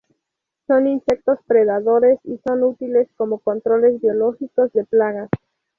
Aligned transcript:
Son 0.65 0.87
insectos 0.87 1.37
predadores 1.45 2.17
y 2.23 2.39
son 2.43 2.63
útiles 2.63 3.07
como 3.17 3.37
controles 3.37 4.01
biológicos 4.01 4.73
de 4.73 4.83
plagas. 4.85 5.29